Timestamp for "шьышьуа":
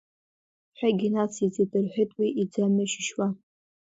2.91-3.27